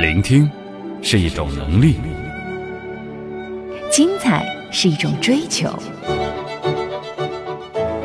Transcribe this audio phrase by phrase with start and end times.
[0.00, 0.50] 聆听
[1.02, 1.96] 是一种能力，
[3.90, 5.68] 精彩是一种追求，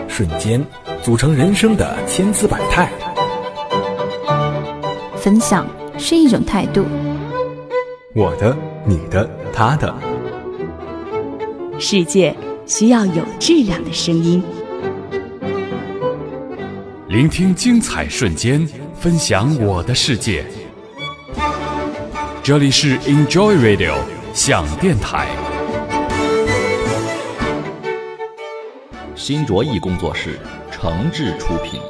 [0.09, 0.61] 瞬间
[1.01, 2.91] 组成人生的千姿百态。
[5.15, 5.65] 分享
[5.97, 6.85] 是一种态度，
[8.13, 8.53] 我的、
[8.83, 9.95] 你的、他的。
[11.79, 12.35] 世界
[12.65, 14.43] 需要有质量的声音。
[17.07, 18.67] 聆听精彩瞬间，
[18.99, 20.43] 分享我的世界。
[22.45, 23.95] 这里是 Enjoy Radio
[24.31, 25.27] 想电台，
[29.15, 31.81] 新卓艺工作室诚挚出品。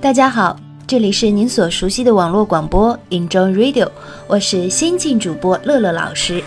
[0.00, 3.90] 大家好，这里是您所熟悉的网络广播 Enjoy Radio，
[4.26, 6.42] 我是新晋主播乐乐老师。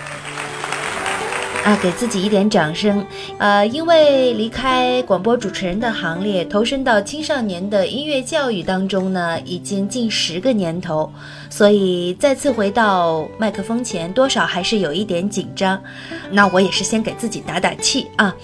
[1.65, 3.03] 啊，给自己一点掌声。
[3.39, 11.11] 呃，因为离开广播主持人的行列，投身到青少年的音乐教育当中呢，已经近十个年头，
[11.49, 15.81] 所以再次回到麦克风前，多少还是有一点紧张。
[16.29, 18.35] 那我也是先给自己打打气啊。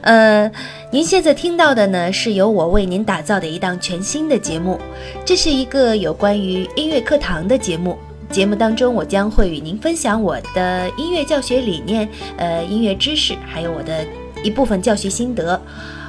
[0.00, 0.50] 呃，
[0.90, 4.76] 您现在听到的呢，是由我为您打造的一档全新的节目，
[5.24, 7.96] 这是一个有关于音乐课堂的节目。
[8.30, 14.06] 节目当中，我将会与您分享我的音乐教学理念、呃音乐知识，还有我的
[14.42, 15.60] 一部分教学心得，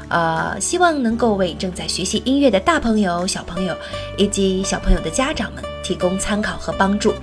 [0.09, 3.73] 呃，希望能够为正在学习音乐的大朋友、小朋友
[4.17, 7.13] 以及小朋友的家长们提供参考和帮助。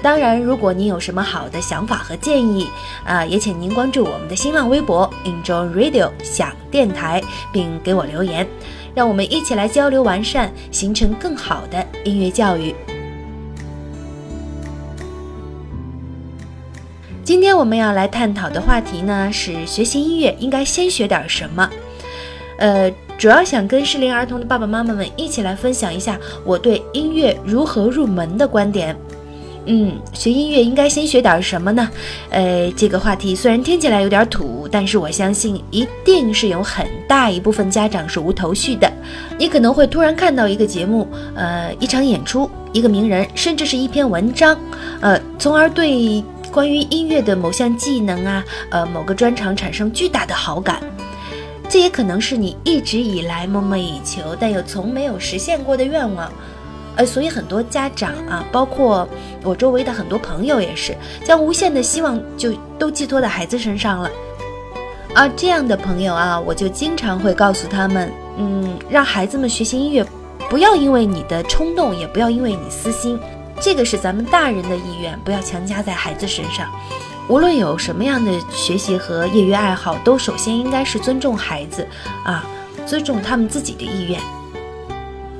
[0.00, 2.68] 当然，如果您有什么好的想法和建议，
[3.04, 7.20] 啊，也请您关注我们的新浪微博 Enjoy Radio 想电台，
[7.52, 8.46] 并给我留言，
[8.94, 12.72] 让我们一起来交流完善，形成更好的音乐教育。
[17.30, 21.70] 今天我们要来探讨的话题呢，是学习音乐应该先学点什么。
[22.58, 28.96] 呃，主要想跟适龄儿童的爸爸妈妈们一起来分享一下我对音乐如何入门的观点。
[29.66, 31.88] 嗯，学音乐应该先学点什么呢？
[32.30, 38.92] 呃，这个话题虽然听起来有点土，但是我相信一定是有很大一部分家长是无头绪的。
[39.38, 44.58] 你可能会突然看到一个节目，呃，一场演出，一个名人，甚至是一篇文章，
[45.00, 46.24] 呃，从而对。
[46.50, 50.82] 关于音乐的某项技能啊，呃，某个专长产生巨大的好感，
[51.68, 56.30] 这也可能是你一直以来梦寐以求但又从没有实现过的愿望，
[56.96, 59.08] 呃，所以很多家长啊，包括
[59.44, 64.10] 我周围的很多朋友也是，将无限的希望就都寄托在孩子身上了，
[65.14, 70.04] 啊，这样的朋友啊，我就经常会告诉他们，嗯，让孩子们学习音乐，
[70.48, 73.18] 不要因为你的冲动，也不要因为你私心。
[73.60, 76.66] 这个是咱们大人的意愿，不要强加在孩子身上。
[77.28, 81.86] 无论有什么样的学习和业余爱好，都首先应该是尊重孩子，
[82.24, 82.44] 啊，
[82.86, 84.18] 尊重他们自己的意愿。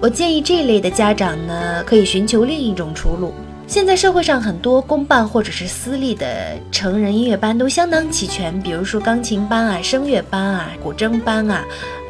[0.01, 3.33] 我建议这一类的家长呢，可以寻求另一种出路。
[3.67, 11.65] 现在社会上很多公办或者是私立的成人音乐班都相当齐全，比如说钢琴班啊、声乐班啊、古筝班啊，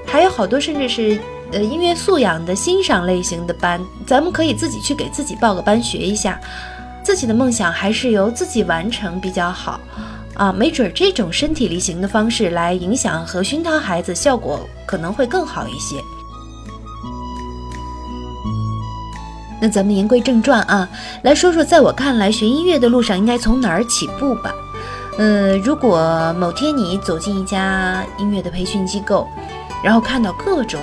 [0.07, 1.19] 还有好多甚至是。
[1.53, 6.41] 呃，音乐素养的欣赏类型的班，咱们可以自己去给自己报个班学一下。
[7.03, 9.81] 自己的梦想还是由自己完成比较好
[10.35, 15.97] 啊，没准这种身体力行的方式来影响和熏陶孩子，效果可能会更好一些。
[19.61, 20.89] 那咱们言归正传啊，
[21.23, 24.55] 来说说在我看来，学音乐的路上应该从哪儿起步吧？
[25.19, 29.27] 呃，如果某天你走进一家音乐的培训机构，
[29.83, 30.81] 然后看到各种。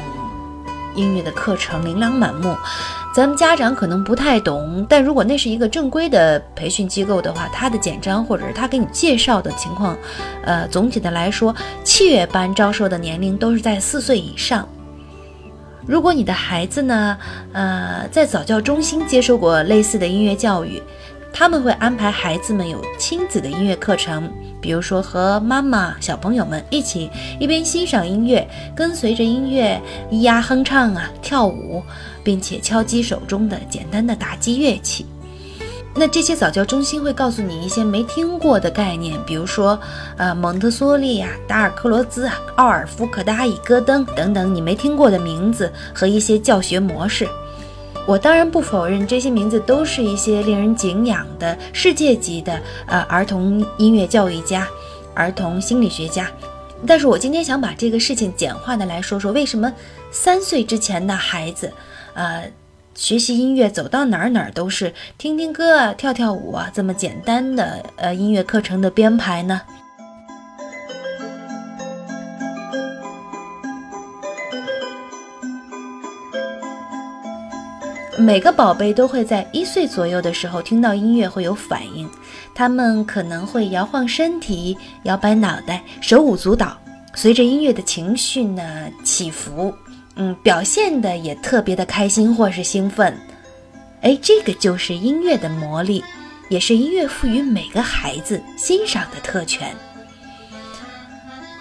[0.97, 2.53] 音乐的课程琳琅满目，
[3.13, 9.96] 咱们家长可能不太懂，但如果那是一个正规的培训机构的话，他的简章或者是他给你介绍的情况，
[10.44, 14.68] 呃，总体的来说，器乐班招收的年龄都是在四岁以上。
[15.86, 17.18] 如果你的孩子呢，
[17.53, 20.84] 呃，在早教中心接受过类似的音乐教育。
[21.33, 24.27] 他们会安排孩子们有亲子的音乐课程，
[24.59, 27.09] 比如说和妈妈、小朋友们一起
[27.39, 29.79] 一边欣赏音乐，跟随着音乐
[30.12, 31.83] 咿呀哼唱啊、跳舞，
[32.24, 35.06] 并且敲击手中的简单的打击乐器。
[36.00, 39.80] 那这些早教中心会告诉你一些没听过的概念，比如说，
[40.15, 47.27] 呃，蒙特梭利啊、达尔克罗兹啊、奥尔夫可达以戈登等等你没听过的名字和一些教学模式。
[48.07, 54.65] 我当然不否认这些名字都是一些令人敬仰的世界级的呃儿童音乐教育家、
[55.13, 56.31] 儿童心理学家，
[56.88, 59.71] 但是我今天想把这个事情简化的来说说，为什么
[60.09, 61.69] 三岁之前的孩子，
[62.13, 62.50] 呃，
[62.95, 69.62] 学习音乐走到哪儿哪儿都是听听歌啊、跳跳舞啊这么简单的呃音乐课程的编排呢？
[78.18, 82.10] 每个宝贝都会在一岁左右的时候听到音乐会有反应，
[82.56, 86.75] 他们可能会摇晃身体、摇摆脑袋、手舞足蹈，
[87.14, 89.72] 随着音乐的情绪呢起伏，
[90.16, 93.16] 嗯，表现的也特别的开心或是兴奋。
[94.02, 96.04] 哎，这个就是音乐的魔力，
[96.50, 99.75] 也是音乐赋予每个孩子欣赏的特权。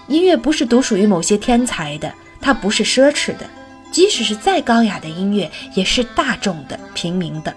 [0.09, 2.11] 音乐不是独属于某些天才的，
[2.41, 3.47] 它不是奢侈的。
[3.97, 7.55] 即使是再高雅的音乐，也是大众的、平民的，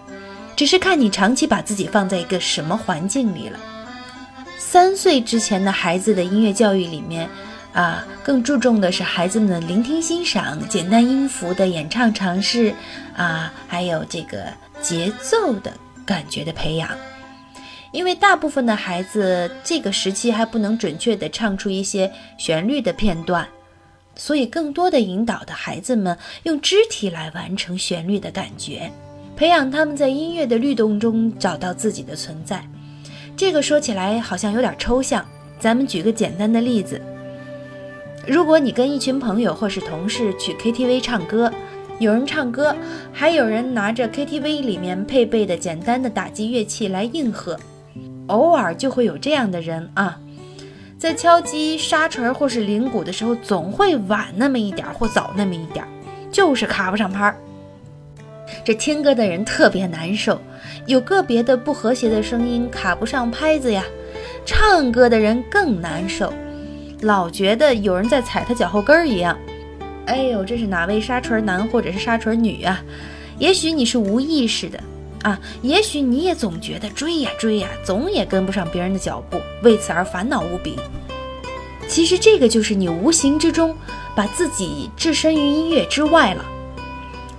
[0.56, 3.60] 只是看你长期把自己放在一个什么环境里了。
[4.58, 7.30] 三岁之前的孩子的音乐教育里面，
[7.74, 12.74] 啊，更注重的是孩子们的聆听欣赏、简单音符的演唱尝试，
[13.18, 14.46] 啊，还有这个
[14.82, 15.74] 节奏的
[16.06, 16.90] 感觉的培养。
[17.92, 23.46] 因为大部分的孩子这个时期还不能准确地唱出一些旋律的片段。
[24.20, 28.92] 所以，更多的引导的孩子们用肢体来完成旋律的感觉，
[29.38, 32.62] 培养他们在音乐的律动中找到自己的存在。
[33.38, 35.26] 这个说起来好像有点抽象，
[35.58, 37.02] 咱们举个简单的例子：
[38.28, 41.50] 如果你跟一群朋友或是同事去 KTV 唱歌，
[42.00, 42.76] 有人唱歌，
[43.14, 47.58] 还有人拿着 KTV 里面配备的简单的打击乐器来应和，
[48.28, 50.20] 偶尔就会有这样的人啊。
[51.00, 55.88] 在敲击沙锤或是铃鼓的时候，总会晚那么一点或早那么一点，
[56.30, 57.38] 就是卡不上拍儿。
[58.66, 60.38] 这听歌的人特别难受，
[60.88, 63.86] 有个别的不和谐的声音卡不上拍子呀。
[64.46, 66.34] 唱歌的人更难受，
[67.00, 69.38] 老觉得有人在踩他脚后跟儿一样。
[70.06, 72.84] 哎呦，这是哪位沙锤男或者是沙锤女啊？
[73.38, 74.78] 也许你是无意识的。
[75.24, 80.76] 啊，也许你也总觉得追呀追呀，总也跟不上别人的脚步，为此而烦恼无比。
[81.88, 83.76] 其实这个就是你无形之中
[84.16, 86.46] 把自己置身于音乐之外了。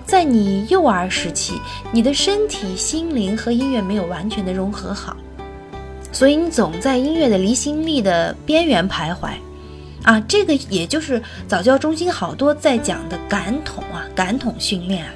[0.04, 1.54] 在你幼儿时期，
[1.92, 5.16] 你的身体、心灵和音乐没有完全的融合好，
[6.10, 9.30] 所以你总在音乐的离心力的边缘徘徊。
[10.02, 15.12] 啊，这个也就是早教中心好多在讲的感统啊，感统训练啊。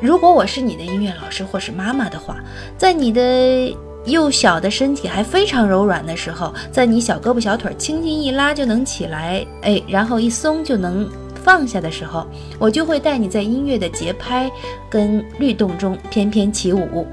[0.00, 2.36] 如果我是你的音乐老师或是妈妈的话，
[2.76, 11.10] 在你的幼小的身体还非常柔软的时候，在你小胳膊小腿轻轻一拉就能起来，哎，然后一松就能
[11.42, 12.26] 放下的时候，
[12.58, 14.50] 我就会带你在音乐的节拍
[14.90, 17.06] 跟律动中翩翩起舞。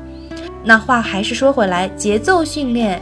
[0.64, 3.02] 那话还是说回来，节奏训练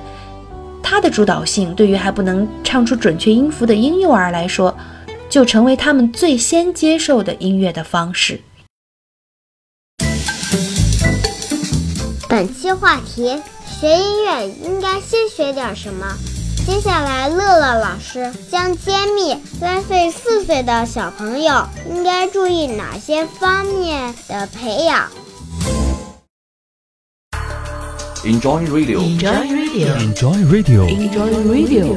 [0.83, 4.75] 它的主导性，对于还不能唱出准确音符的婴幼儿来说，
[5.27, 8.39] 就成为他们最先接受的音乐的方式。
[12.31, 16.07] 本期话题：学音乐应该先学点什么？
[16.65, 25.09] 接下来，乐乐老师将揭秘三岁、四岁的小朋友应该注意哪些方面的培养。
[28.23, 31.93] Enjoy Radio，Enjoy Radio，Enjoy Radio，Enjoy Radio。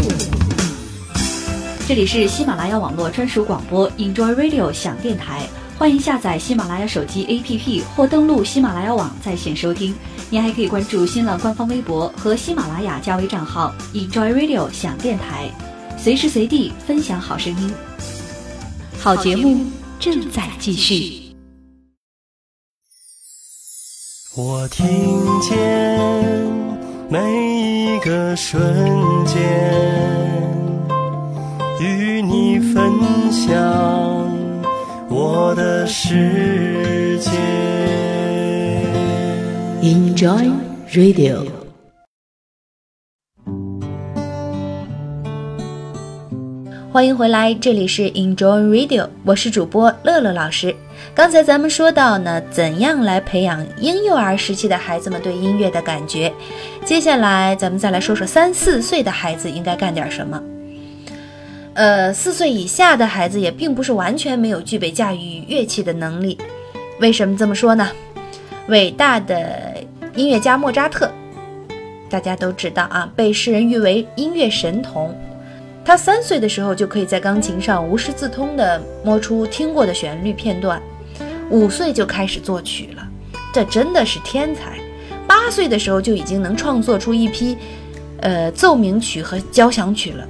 [1.87, 5.49] 这里是喜马拉雅网络专属广播 Enjoy Radio 响电台。
[5.85, 9.95] 欢迎下载喜马拉雅手机 APP 或登录喜马拉雅网在线收听。
[10.31, 15.51] 您还可以关注新浪官方微博和喜马拉雅加微账号 Enjoy Radio 响电台，
[15.99, 17.71] 随时随地分享好声音。
[18.99, 19.63] 好节目
[20.01, 21.35] 正在继续。
[24.35, 24.87] 我听
[25.43, 26.01] 见
[27.11, 28.59] 每一个瞬
[29.27, 29.39] 间，
[31.79, 32.91] 与你分
[33.31, 34.24] 享。
[35.17, 37.31] 我的世界。
[39.81, 40.51] Enjoy
[40.91, 41.47] Radio。
[46.91, 50.75] 欢迎回来，这里是 Enjoy Radio，我是主播乐乐老师。
[51.15, 56.33] 刚才咱们说到呢，怎样来培养婴幼儿时期的孩子们对音乐的感觉？
[56.85, 60.43] 接下来咱们再来说说三四岁的孩子应该干点什么。
[61.75, 66.39] 呃，四岁以下的孩子也并不是完全没有具备驾驭乐器的能力。
[67.01, 67.89] 为什么这么说呢？
[68.69, 69.75] 伟大的
[70.15, 71.11] 音乐家莫扎特，
[72.09, 75.13] 大家都知道啊，被世人誉为音乐神童。
[75.85, 80.81] 他三岁的时候就可以在钢琴上无师自通地摸出听过的旋律片段，
[81.51, 83.07] 五岁就开始作曲了，
[83.53, 84.79] 这真的是天才。
[85.27, 87.59] 八岁的时候就已经能创作出一批，
[88.21, 90.27] 呃，奏鸣曲和交响曲了。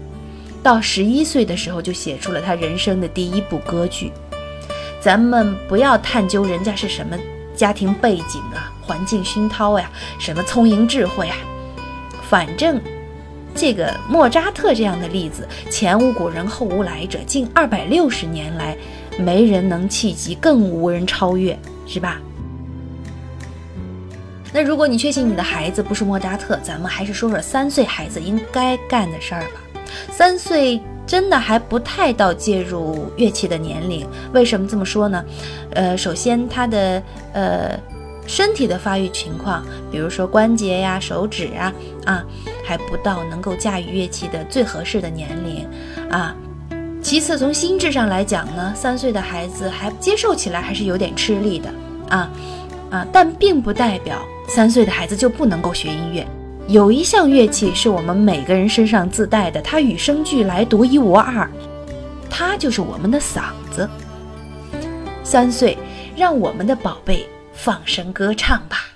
[0.64, 4.10] 到十一岁的时候，就写出了他人生的第一部歌剧。
[4.98, 7.14] 咱们不要探究人家是什么
[7.54, 11.36] 家庭背景啊，环境熏陶呀，什么聪颖智慧啊，
[12.30, 12.80] 反正
[13.54, 18.74] 这个莫扎特这样的例子，前无古人后无来者，近二百六十年来，
[19.18, 22.18] 没人能企及，更无人超越，是吧？
[24.50, 29.60] 那如果你确信你的孩子不是莫扎特，咱们还是说说三岁孩子应该干的事儿吧。
[30.10, 34.06] 三岁真的还不太到介入乐器的年龄。
[34.32, 35.24] 为什么这么说呢？
[35.72, 37.78] 呃，首先他的呃
[38.26, 41.72] 身体的发育情况，比如说关节呀、手指啊
[42.06, 42.24] 啊，
[42.64, 45.68] 还不到能够驾驭乐器的最合适的年龄
[46.10, 46.34] 啊。
[47.02, 51.68] 其次，从心智上来讲呢，三岁的孩子还接受起来还是有点吃力的
[52.08, 52.30] 啊
[52.88, 56.26] 啊，但并不代表三岁的孩子就不能够学音乐。
[56.66, 61.46] 有一项乐器是我们每个人身上自带的，它与生俱来，独一无二，
[62.30, 63.88] 它就是我们的嗓子。
[65.22, 65.76] 三岁，
[66.16, 68.93] 让我们的宝贝放声歌唱吧。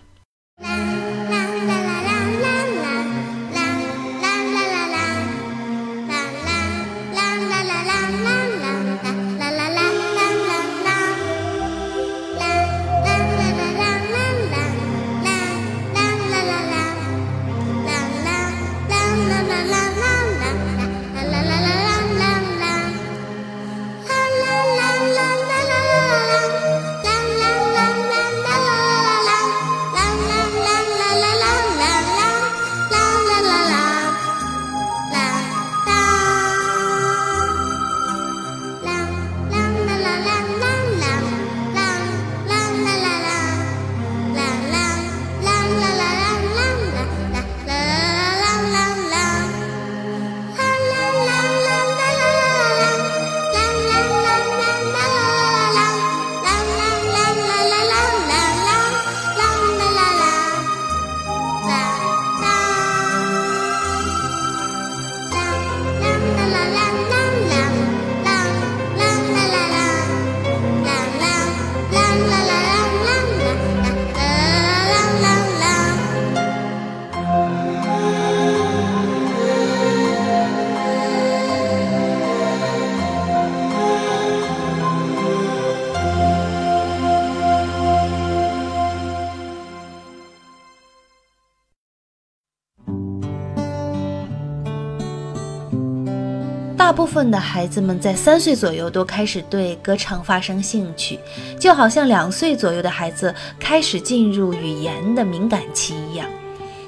[96.98, 101.16] 部分的孩子们在三岁左右都开始对歌唱发生兴趣，
[101.56, 106.28] 就好像两岁左右的孩子开始进入语言的敏感期一样。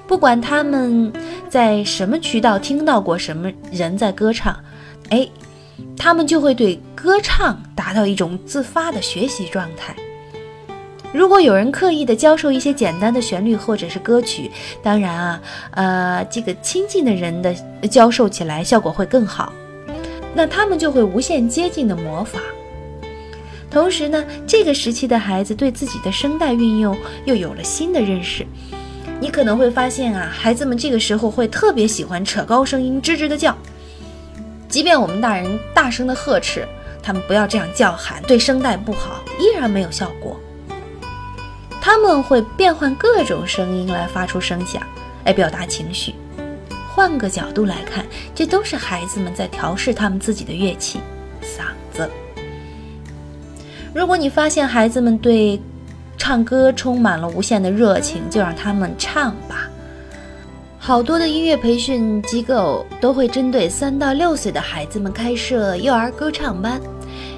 [0.08, 1.12] 不管他们
[1.48, 4.58] 在什么渠道听到过什么人在歌唱，
[5.10, 5.28] 哎，
[5.96, 9.94] 他们就会对歌唱达到一种自发的学习状态。
[11.12, 14.50] 如果有人刻意的教授一些简单的旋律或者是歌曲，
[14.82, 15.40] 当然啊，
[15.70, 17.54] 呃，这个亲近的人的
[17.88, 19.52] 教授起来效果会更好。
[20.34, 22.40] 那他们就会无限接近的模仿。
[23.70, 28.44] 同时呢，这个时期的孩子对自己的声带运用又有了新的认识。
[29.20, 33.56] 你可能会发现啊，孩子们这个时候会特别喜欢扯高声音，吱吱的叫。
[34.68, 36.66] 即便我们大人大声的呵斥
[37.02, 40.38] 他们不要这样叫喊，对声带不好，依然没有效果。
[41.80, 44.82] 他们会变换各种声音来发出声响，
[45.24, 46.14] 来表达情绪。
[47.00, 48.04] 换个角度来看，
[48.34, 51.00] 这都是孩子们在调试他们自己的乐器——
[51.40, 51.62] 嗓
[51.96, 52.06] 子。
[53.94, 55.58] 如果你发现孩子们对
[56.18, 59.66] 唱歌充满了无限的热情，就让他们唱吧。
[60.78, 66.78] 好多的音乐培训机构都会针对三到六岁的孩子们开设幼儿歌唱班，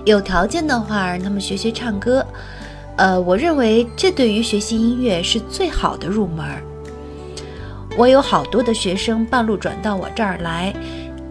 [0.05, 2.27] 有条件的话让他们学学唱歌。
[2.97, 6.61] 呃，我认为这对于学习音乐是最好的入门儿。
[7.97, 10.75] 我有好多的学生半路转到我这儿来，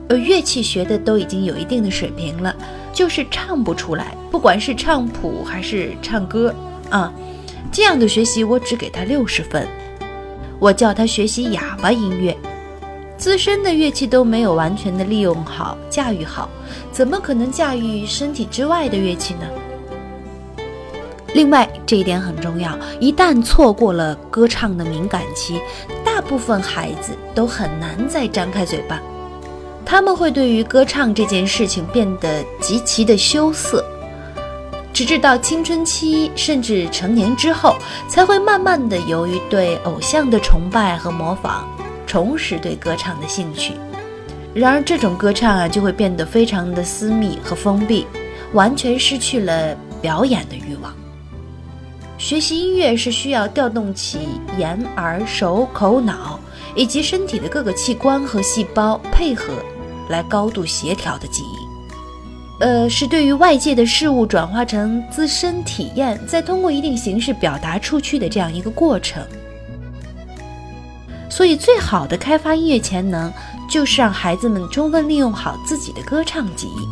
[0.09, 2.55] 呃，乐器学的都已经有一定的水平了，
[2.93, 6.53] 就是唱不出来，不管是唱谱还是唱歌
[6.89, 7.11] 啊，
[7.71, 9.67] 这样的学习我只给他六十分。
[10.59, 12.37] 我叫他学习哑巴音乐，
[13.17, 16.47] 自身的乐器都没有完全的利用好、驾驭好，
[16.91, 19.47] 怎么可能驾驭身体之外的乐器呢？
[21.33, 22.77] 另外，这一点很重要。
[22.99, 25.59] 一旦错过了歌唱的敏感期，
[26.31, 29.01] 部分孩子都很难再张开嘴巴。
[29.85, 33.83] 他们会对于歌唱这件事情变得极其的羞涩，
[34.93, 37.75] 直至到青春期甚至成年之后，
[38.07, 41.65] 才会慢慢的由于对偶像的崇拜和模仿，
[42.07, 43.73] 重拾对歌唱的兴趣。
[44.53, 48.07] 然而，这种歌唱啊，就会变得非常的私密和封闭，
[48.53, 50.93] 完全失去了表演的欲望。
[52.21, 54.19] 学习音乐是需要调动起
[54.55, 56.39] 眼、耳、手、口、脑
[56.75, 59.55] 以及身体的各个器官和细胞配合，
[60.07, 62.63] 来高度协调的记忆。
[62.63, 69.25] 呃，是对于外界的事物转化成自身体验，再通过一定形式表达出去的这样一个过程。
[71.27, 73.33] 所以，最好的开发音乐潜能，
[73.67, 76.87] 就是让孩子们充分利用好自己的歌唱记忆。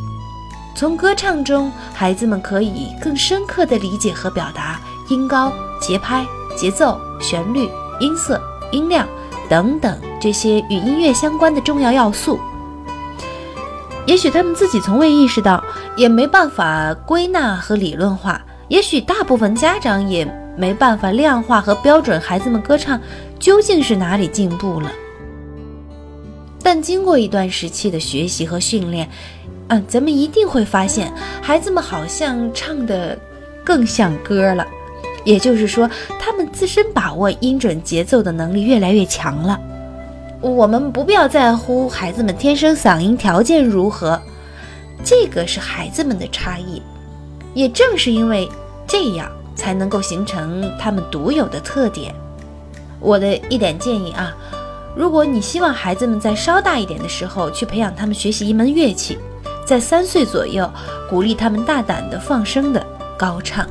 [0.75, 6.25] 从歌唱中，孩子们可以更深刻地理解和表达音高、节拍、
[6.55, 9.07] 节奏、旋律、音色、音量
[9.49, 12.39] 等等这些与音乐相关的重要要素。
[14.05, 15.63] 也许他们自己从未意识到，
[15.95, 18.41] 也没办法归纳和理论化。
[18.67, 22.99] 也许大部分家长也没办法量化和标准孩子们歌唱
[23.39, 24.91] 究竟是哪里进步了。
[26.61, 29.09] 但经过一段时期的学习和训练，
[29.69, 31.11] 嗯，咱们一定会发现，
[31.41, 33.17] 孩子们好像唱的
[33.63, 34.67] 更像歌了。
[35.29, 35.87] 也就是说，
[36.19, 39.59] 他们自身把握音准节奏的能力越来越强了。
[40.41, 44.19] 我们不必要在乎孩子们天生嗓音条件如何，
[45.03, 46.81] 这个是孩子们的差异。
[47.53, 48.49] 也正是因为
[48.87, 52.11] 这样，才能够形成他们独有的特点。
[52.99, 54.35] 我的一点建议啊，
[54.95, 59.19] 如果你希望孩子们在稍大一点的时候去培养他们学习一门乐器，
[59.63, 60.67] 在三岁左右
[61.07, 62.83] 鼓励他们大胆的放声的
[63.15, 63.69] 高唱。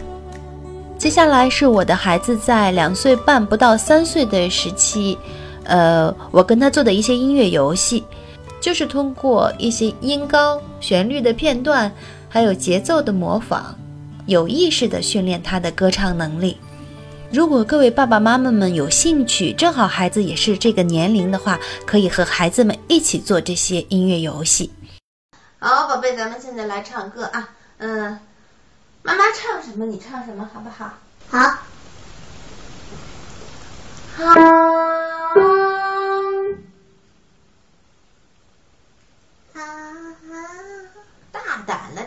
[0.99, 5.17] 接下来是我的孩子在两岁半不到三岁的时期，
[5.63, 8.03] 呃，我跟他做的一些音乐游戏，
[8.61, 11.91] 就是通过一些音高、旋律的片段。
[12.31, 13.75] 还有节奏的模仿，
[14.27, 16.59] 有意识地训练他的歌唱能力。
[17.33, 24.71] 如果各位爸爸妈妈们有兴趣，正好孩子也是这个年龄的话，可以和孩子们一起做这些音乐游戏。
[25.59, 27.49] 好，宝贝，咱们现在来唱歌啊。
[27.79, 28.19] 嗯，
[29.09, 30.93] 妈妈唱什么你唱什么，好不好？
[31.31, 31.39] 好。
[34.19, 34.35] 好。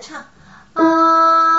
[0.02, 0.26] 唱啊
[0.74, 1.51] 啊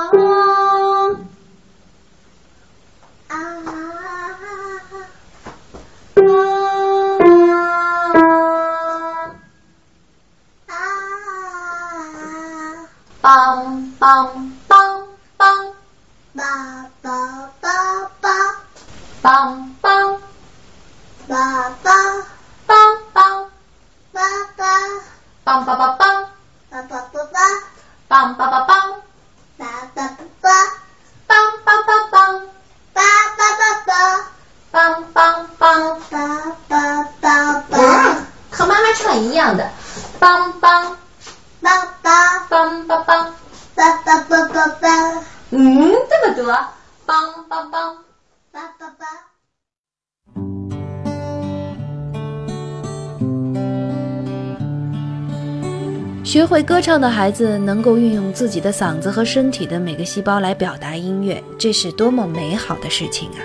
[56.33, 63.45] 学会歌唱的孩子能够运用自己的嗓子和身体的每个细胞来表达音乐，这是多么美好的事情啊！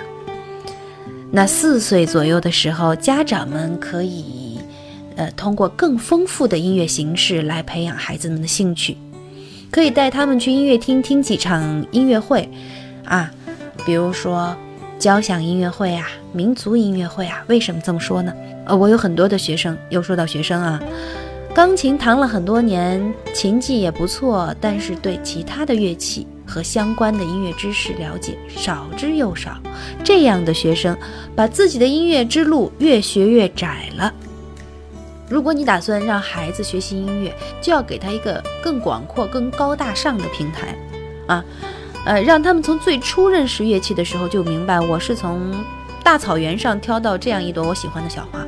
[1.30, 4.58] 那四岁左右的时候，家长们可以，
[5.16, 8.96] 呃，通过更丰富的音乐形式来培养孩子们的兴趣，
[9.70, 12.48] 可以带他们去音乐厅听几场音乐会，
[13.04, 13.30] 啊，
[13.84, 14.56] 比如说
[14.98, 17.44] 交响音乐会啊、民族音乐会啊。
[17.48, 18.32] 为什么这么说呢？
[18.64, 20.80] 呃，我有很多的学生，又说到学生啊。
[21.58, 29.58] 钢琴弹了很多年，琴技也不错，但是对其他的乐器和相关的音乐知识了解少之又少。
[30.04, 30.96] 这样的学生，
[31.34, 34.14] 把自己的音乐之路越学越窄了。
[35.28, 40.78] 如果你打算让孩子学习音乐，就要给他一个更广阔、更高大上的平台，
[41.26, 41.44] 啊，
[42.04, 45.52] 呃，让他们从最初认识乐器的时候就明白，我是从
[46.04, 48.46] 大草原上挑到这样一朵我喜欢的小花。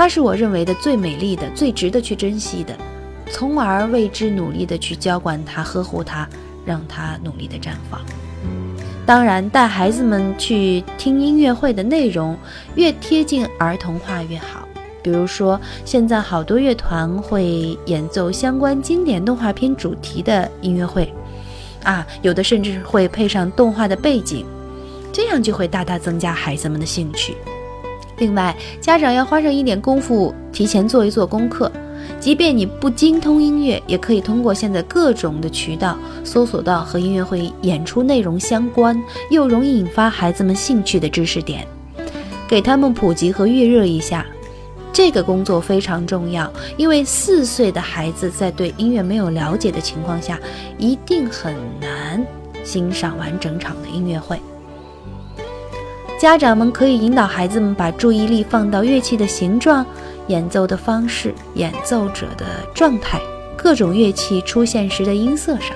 [0.00, 2.74] 它是我认为的最美丽的、最值得去珍惜的，
[3.30, 6.26] 从而为之努力的去浇灌它、呵护它，
[6.64, 8.00] 让它努力的绽放。
[9.04, 12.34] 当然，带孩子们去听音乐会的内容
[12.76, 14.66] 越贴近儿童化越好。
[15.02, 21.12] 比如说，现在好多乐团会演奏相关经典动画片主题的音乐会，
[21.82, 24.46] 啊，有的甚至会配上动画的背景，
[25.12, 27.36] 这样就会大大增加孩子们的兴趣。
[28.20, 31.72] 另外，家长要花上一点功夫，提前做一做功课。
[32.18, 38.98] 即便你不精通音乐，也可以通过现在各种的渠道搜索到和音乐会演出内容相关
[39.30, 41.66] 又容易引发孩子们兴趣的知识点，
[42.46, 44.26] 给他们普及和预热一下。
[44.92, 50.38] 这个工作非常重要，因为四岁的孩子在对音乐没有了解的情况下，
[50.76, 52.22] 一定很难
[52.64, 54.38] 欣赏完整场的音乐会。
[56.20, 59.86] 家长们可以引导孩子们把注意力放到乐器的形状、
[60.26, 63.18] 演奏的方式、演奏者的状态、
[63.56, 65.74] 各种乐器出现时的音色上。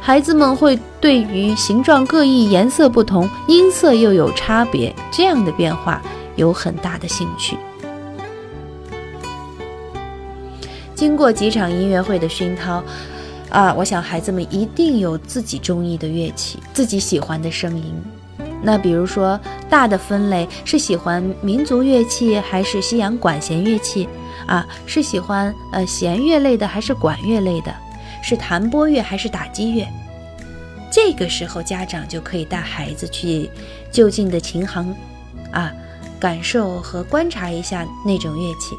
[0.00, 6.00] 孩子们会对于形状各异、颜色不同、音色又有差别这样的变化
[6.36, 7.58] 有很大的兴趣。
[10.94, 12.82] 经过几场音乐会的熏陶，
[13.50, 17.94] 啊，我想孩子们一定有自己中意的乐器，自己喜欢的声音。
[18.62, 24.08] 那比如说大的分类是喜欢民族乐器还是西洋管弦乐器
[24.46, 24.66] 啊？
[24.86, 27.74] 是喜欢呃弦乐类的还是管乐类的？
[28.22, 29.86] 是弹拨乐还是打击乐？
[30.92, 33.50] 这个时候家长就可以带孩子去
[33.90, 34.94] 就近的琴行，
[35.50, 35.72] 啊，
[36.20, 38.76] 感受和观察一下那种乐器，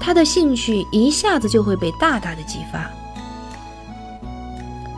[0.00, 2.90] 他的兴趣一下子就会被大大的激发。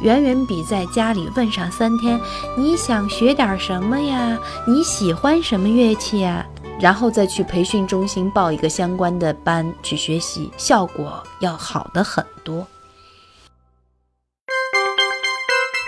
[0.00, 2.20] 远远比在家里问上三天
[2.56, 4.38] 你想学点什么呀？
[4.66, 6.44] 你喜欢什么乐器呀？
[6.78, 12.66] 然后再去培训中心报一个相关的班去学习，效果要好的很多。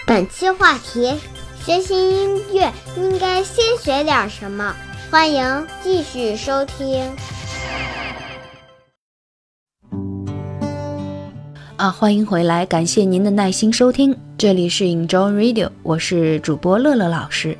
[0.07, 1.14] 本期话题：
[1.62, 4.75] 学习音乐应该先学点什么？
[5.11, 7.14] 欢迎继续收听。
[11.79, 12.67] 啊，欢迎回来！
[12.67, 17.57] 感谢您的耐心收听，这里是 Enjoy Radio，我是主播乐乐老师。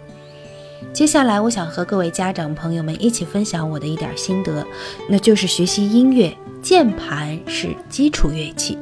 [0.93, 4.67] 接下来，我想和各位家长朋友们一起分享我的一点心得，
[5.09, 8.77] 那就是学习音乐，键盘是基础乐器。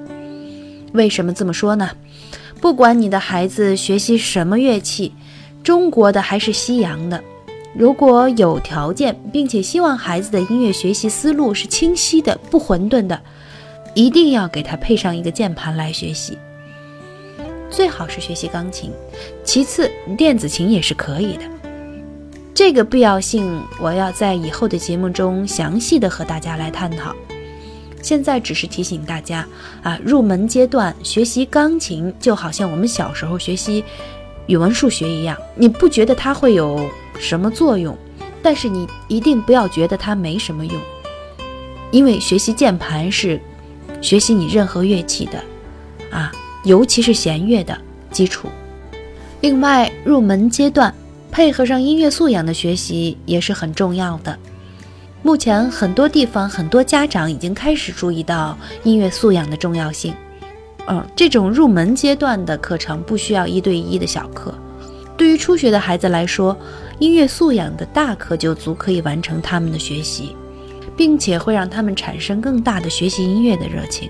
[0.94, 1.90] 为什么这么说呢？
[2.58, 5.12] 不管你的孩子学习什么乐器，
[5.62, 7.22] 中国的还是西洋的，
[7.76, 13.20] 如果有条件，并且希望孩子的音乐学习思路是清晰的、不混沌的。
[13.96, 16.36] 一定要给他配上一个键盘来学习，
[17.70, 18.92] 最好是学习钢琴，
[19.42, 21.44] 其次电子琴也是可以的。
[22.54, 27.16] 这个必要性，我要在以后的节目中详细的和大家来探讨。
[28.02, 29.48] 现在只是提醒大家
[29.82, 33.82] 啊，入门阶段学习钢琴就好像我们小时候学习
[34.44, 36.86] 语文、数学一样，你不觉得它会有
[37.18, 37.96] 什么作用，
[38.42, 40.78] 但是你一定不要觉得它没什么用，
[41.90, 43.40] 因为学习键盘是。
[44.00, 45.42] 学习你任何乐器的，
[46.10, 46.32] 啊，
[46.64, 47.76] 尤其是弦乐的
[48.10, 48.48] 基础。
[49.40, 50.94] 另外，入门阶段
[51.30, 54.38] 配合上音乐素养的学习也是很重要的。
[55.22, 60.14] 目前很多地方很多家长已经开始注意到音乐素养的重要性。
[60.86, 64.54] 嗯，这种入门阶段的课程不需要一对一的小课，
[65.16, 66.56] 对于初学的孩子来说，
[67.00, 70.36] 音乐素养的大课就足可以完成他们的学习。
[70.96, 74.08] 并且会让他们产生更大的学习音乐的热情。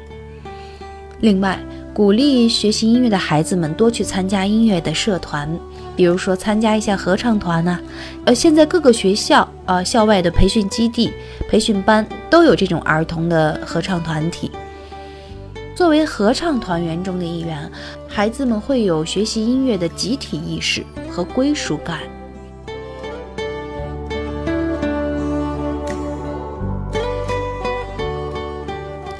[1.20, 1.58] 另外，
[1.92, 5.48] 鼓励学习音乐的孩子们多去参加音乐的社团，
[5.96, 7.80] 比如说参加一下合唱团呐。
[8.26, 11.10] 呃，现在各个学校、呃校外的培训基地、
[11.48, 14.50] 培训班都有这种儿童的合唱团体。
[15.74, 17.70] 作为合唱团员中的一员，
[18.06, 22.00] 孩子们会有学习音乐的集体意识和归属感。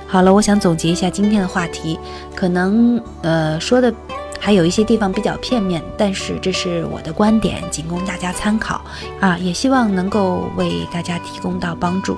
[0.09, 1.99] 好了，我想总结一下今天的话题，
[2.35, 3.93] 可能呃说的
[4.39, 8.81] 还有一些地方比较片面，但是这是我的观点，仅供大家参考
[9.21, 12.17] 啊，也希望能够为大家提供到帮助。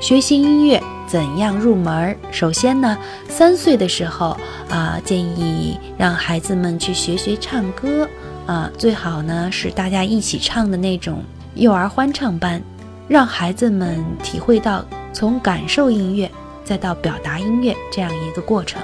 [0.00, 2.16] 学习音乐怎样入门？
[2.30, 2.96] 首先呢，
[3.28, 4.36] 三岁的时候
[4.70, 8.08] 啊，建议让孩子们去学学唱歌
[8.46, 11.22] 啊，最好呢是大家一起唱的那种
[11.54, 12.62] 幼儿欢唱班，
[13.08, 16.30] 让孩子们体会到从感受音乐。
[16.68, 18.82] 再到表达音乐这样一个过程，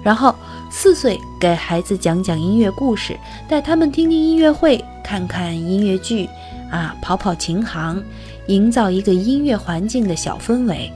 [0.00, 0.32] 然后
[0.70, 6.28] 四岁给孩子讲讲音乐故事，带他们听听音乐会，看看音乐剧，
[6.70, 8.00] 啊，跑跑琴行，
[8.46, 10.88] 营造一个音乐环境的小氛围。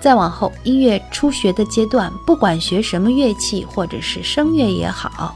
[0.00, 5.32] 再往后，音乐初学的阶段，不管学什么乐器或者是声乐也好，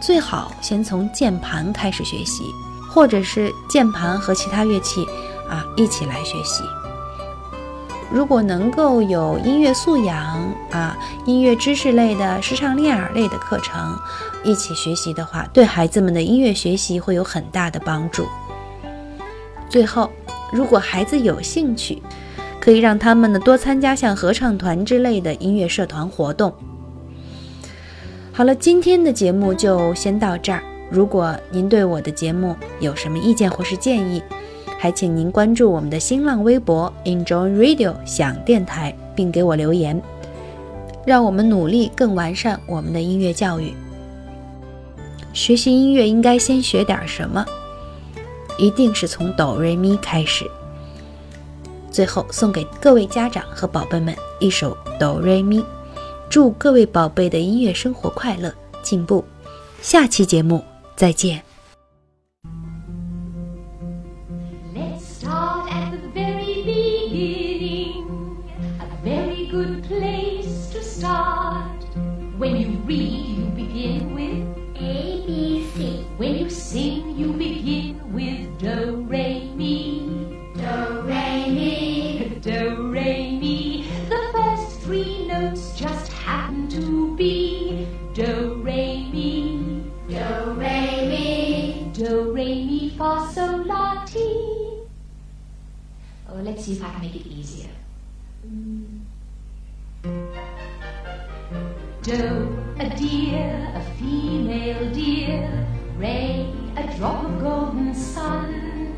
[0.00, 2.44] 最好先从键盘开始学习，
[2.88, 5.04] 或者是键盘和其他乐器
[5.50, 6.62] 啊一起来学习。
[8.12, 13.98] 如果能够有音乐素养啊、音乐知识类的、时唱练耳类的课程
[14.44, 18.26] 一起学习的话，对孩子们的音乐学习会有很大的帮助。
[19.70, 20.10] 最后，
[20.52, 22.02] 如果孩子有兴趣，
[22.60, 26.52] 可以让他们呢多参加像合唱团之类的音乐社团活动。
[28.30, 30.62] 好了，今天的节目就先到这儿。
[30.90, 34.22] 如果您对我的节目有什么意见或是建议，
[34.82, 40.02] 还请您关注我们的新浪微博 Enjoy Radio 想电台，并给我留言，
[41.06, 43.74] 让我们努力更完善我们的音乐教育。
[45.32, 47.46] 学习音乐应该先学点什么？
[48.58, 50.50] 一定是从哆瑞咪开始。
[51.92, 55.64] 最后送给各位家长和宝贝们一首哆瑞咪，
[56.28, 59.24] 祝各位宝贝的音乐生活快乐进步。
[59.80, 60.60] 下期节目
[60.96, 61.51] 再见。
[91.92, 94.26] do, re, mi, fa, sol, la, ti.
[96.28, 97.70] Oh, let's see if I can make it easier.
[102.02, 105.66] Do, a deer, a female deer.
[105.98, 108.94] Ray, a drop of golden sun.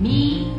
[0.00, 0.53] Me,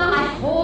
[0.00, 0.57] I'm hope.